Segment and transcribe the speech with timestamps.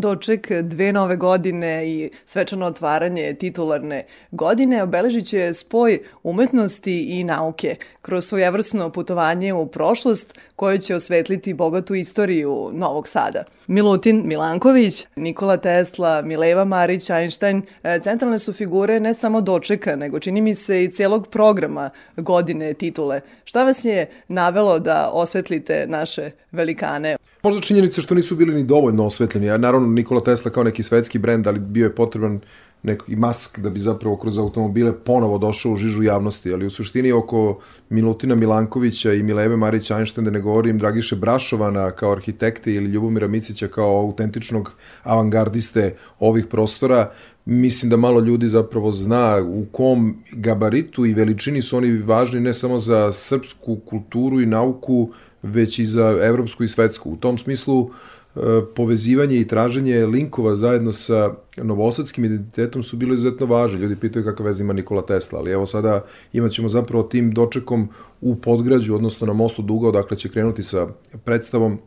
[0.00, 7.76] Doček dve nove godine i svečano otvaranje titularne godine obeležit će spoj umetnosti i nauke
[8.02, 13.44] kroz svojevrsno putovanje u prošlost koje će osvetliti bogatu istoriju Novog Sada.
[13.66, 20.20] Milutin Milanković, Nikola Tesla, Mileva Marić, Einstein, e, centralne su figure ne samo dočeka, nego
[20.20, 23.20] čini mi se i celog programa godine titule.
[23.44, 27.16] Šta vas je navelo da osvetlite naše velikane?
[27.42, 29.50] Možda činjenica što nisu bili ni dovoljno osvetljeni.
[29.50, 32.40] A naravno Nikola Tesla kao neki svetski brend, ali bio je potreban
[32.82, 37.12] neki mask da bi zapravo kroz automobile ponovo došao u žižu javnosti, ali u suštini
[37.12, 42.90] oko Milutina Milankovića i Mileve Marić Einstein, da ne govorim Dragiše Brašovana kao arhitekte ili
[42.90, 44.72] Ljubomira Micića kao autentičnog
[45.02, 47.10] avangardiste ovih prostora,
[47.44, 52.54] mislim da malo ljudi zapravo zna u kom gabaritu i veličini su oni važni ne
[52.54, 55.10] samo za srpsku kulturu i nauku,
[55.42, 57.10] već i za evropsku i svetsku.
[57.10, 57.90] U tom smislu
[58.36, 58.40] e,
[58.76, 63.80] povezivanje i traženje linkova zajedno sa novosadskim identitetom su bile izuzetno važne.
[63.80, 67.88] Ljudi pitaju kakva veza ima Nikola Tesla, ali evo sada imat ćemo zapravo tim dočekom
[68.20, 70.86] u podgrađu, odnosno na mostu Duga, odakle će krenuti sa
[71.24, 71.78] predstavom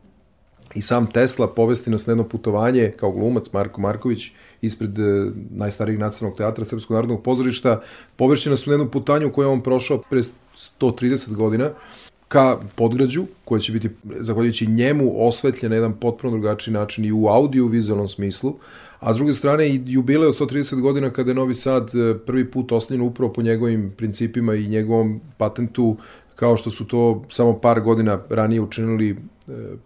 [0.75, 5.99] i sam Tesla povesti nas na jedno putovanje kao glumac Marko Marković ispred e, najstarijeg
[5.99, 7.81] nacionalnog teatra Srpskog narodnog pozorišta,
[8.15, 10.21] povešće nas u jedno putanju koje on prošao pre
[10.79, 11.69] 130 godina
[12.31, 17.27] ka podgrađu, koje će biti, zahvaljujući njemu, osvetljen na jedan potpuno drugačiji način i u
[17.27, 18.53] audio-vizualnom smislu,
[18.99, 22.51] a s druge strane i jubile od 130 godina kada je Novi Sad e, prvi
[22.51, 25.97] put osnovljen upravo po njegovim principima i njegovom patentu,
[26.35, 29.17] kao što su to samo par godina ranije učinili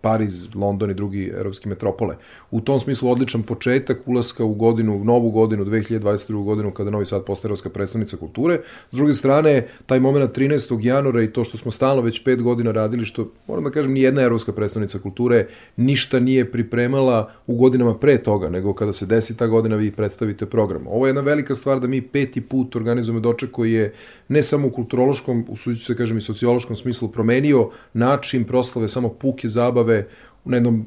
[0.02, 2.16] Pariz, London i drugi evropski metropole.
[2.52, 6.44] U tom smislu odličan početak ulaska u godinu, novu godinu, 2022.
[6.44, 8.60] godinu, kada Novi Sad postaje evropska predstavnica kulture.
[8.92, 10.86] S druge strane, taj moment 13.
[10.86, 14.02] januara i to što smo stalno već pet godina radili, što, moram da kažem, ni
[14.02, 19.38] jedna evropska predstavnica kulture ništa nije pripremala u godinama pre toga, nego kada se desi
[19.38, 20.88] ta godina vi predstavite program.
[20.88, 23.94] Ovo je jedna velika stvar da mi peti put organizujemo doček koji je
[24.28, 29.10] ne samo u kulturološkom, u suđu se kažem i sociološkom smislu promenio način proslave samo
[29.10, 30.08] puke zabave
[30.46, 30.86] na jednom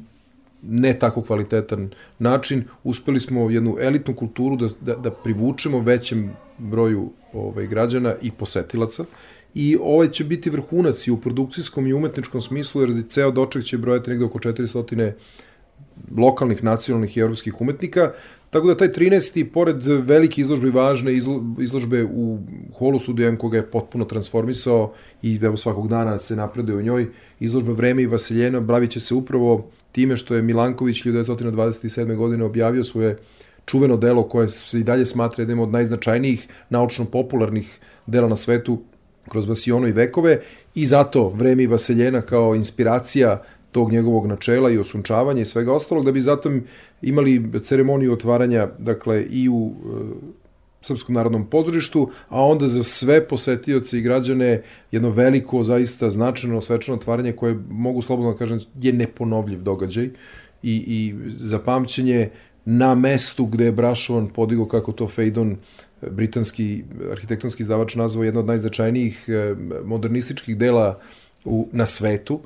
[0.61, 2.63] ne tako kvalitetan način.
[2.83, 9.05] Uspeli smo jednu elitnu kulturu da, da, da privučemo većem broju ovaj, građana i posetilaca
[9.53, 13.77] i ovaj će biti vrhunac i u produkcijskom i umetničkom smislu, jer ceo doček će
[13.77, 15.11] brojati negde oko 400
[16.17, 18.11] lokalnih, nacionalnih i evropskih umetnika,
[18.49, 19.51] Tako da taj 13.
[19.53, 21.13] pored velike izložbe važne
[21.59, 22.39] izložbe u
[22.73, 27.07] holu studija koga je potpuno transformisao i evo svakog dana se napreduje u njoj,
[27.39, 32.15] izložba Vreme i Vasiljena bravit će se upravo time što je Milanković 1927.
[32.15, 33.17] godine objavio svoje
[33.65, 38.81] čuveno delo koje se i dalje smatra jednim od najznačajnijih naučno-popularnih dela na svetu
[39.29, 40.41] kroz Vasiono i vekove
[40.75, 46.05] i zato Vreme i Vaseljena kao inspiracija tog njegovog načela i osunčavanja i svega ostalog,
[46.05, 46.51] da bi zato
[47.01, 50.39] imali ceremoniju otvaranja dakle, i u e,
[50.81, 56.97] Srpskom narodnom pozorištu, a onda za sve posetioce i građane jedno veliko, zaista značajno svečano
[56.97, 60.11] otvaranje koje mogu slobodno da kažem je neponovljiv događaj i,
[60.63, 62.29] i za pamćenje
[62.65, 65.57] na mestu gde je Brašovan podigo kako to Fejdon
[66.01, 69.55] britanski arhitektonski izdavač nazvao jedna od najznačajnijih e,
[69.85, 70.99] modernističkih dela
[71.45, 72.39] u, na svetu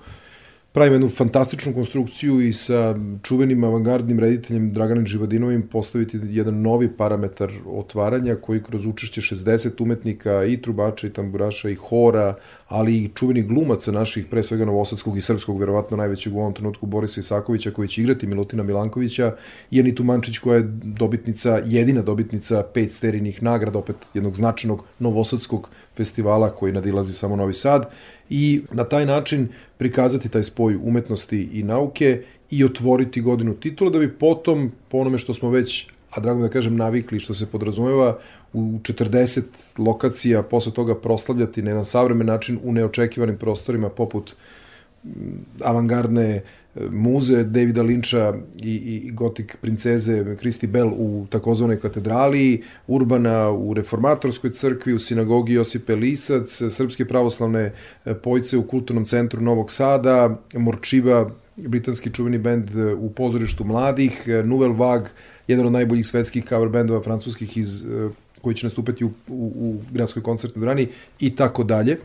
[0.73, 7.51] pravim jednu fantastičnu konstrukciju i sa čuvenim avangardnim rediteljem Draganom Živadinovim postaviti jedan novi parametar
[7.65, 12.35] otvaranja koji kroz učešće 60 umetnika i trubača i tamburaša i hora,
[12.67, 16.85] ali i čuvenih glumaca naših, pre svega novosadskog i srpskog, verovatno najvećeg u ovom trenutku
[16.85, 19.35] Borisa Isakovića koji će igrati Milutina Milankovića
[19.71, 25.69] i Anitu Mančić koja je dobitnica, jedina dobitnica pet sterinih nagrada, opet jednog značajnog novosadskog
[25.95, 27.89] festivala koji nadilazi samo Novi Sad
[28.35, 33.99] i na taj način prikazati taj spoj umetnosti i nauke i otvoriti godinu titula da
[33.99, 38.17] bi potom, po onome što smo već a drago da kažem navikli što se podrazumeva
[38.53, 39.41] u 40
[39.77, 44.35] lokacija posle toga proslavljati na jedan savremen način u neočekivanim prostorima poput
[45.63, 46.41] avangardne
[46.91, 54.49] muze Davida Linča i, i gotik princeze Kristi Bell u takozvanoj katedrali, Urbana u reformatorskoj
[54.49, 57.71] crkvi, u sinagogi Josipe Lisac, Srpske pravoslavne
[58.05, 64.23] e, pojce u kulturnom centru Novog Sada, Morčiva, britanski čuveni bend e, u pozorištu mladih,
[64.27, 65.09] e, Nouvelle Vague,
[65.47, 67.85] jedan od najboljih svetskih cover bendova francuskih iz,
[68.41, 70.87] koji će nastupati u, u, u gradskoj koncertnoj dvorani
[71.19, 71.97] i tako dalje.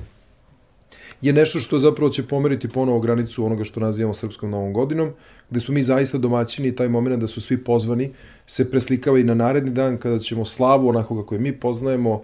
[1.22, 5.10] Je nešto što zapravo će pomeriti ponovo granicu onoga što nazivamo Srpskom novom godinom,
[5.50, 8.10] gde su mi zaista domaćini i taj moment da su svi pozvani
[8.46, 12.22] se preslikava i na naredni dan kada ćemo slavu onako kako je mi poznajemo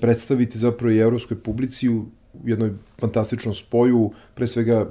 [0.00, 2.04] predstaviti zapravo i evropskoj publici u
[2.44, 2.70] jednoj
[3.00, 4.90] fantastičnom spoju, pre svega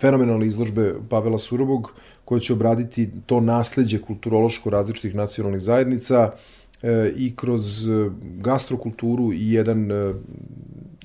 [0.00, 1.92] fenomenalne izložbe Pavela Surovog,
[2.24, 6.32] koja će obraditi to nasledđe kulturološko različitih nacionalnih zajednica
[6.82, 10.14] e, i kroz e, gastrokulturu i jedan e,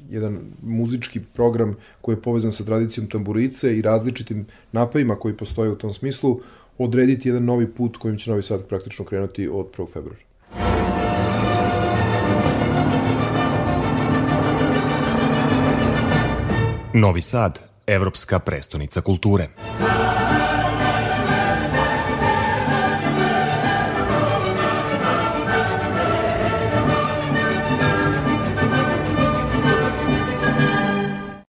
[0.10, 5.76] jedan muzički program koji je povezan sa tradicijom tamburice i različitim napavima koji postoje u
[5.76, 6.42] tom smislu,
[6.78, 9.88] odrediti jedan novi put kojim će Novi Sad praktično krenuti od 1.
[9.94, 10.20] februara.
[16.94, 19.48] Novi Sad, evropska prestonica kulture.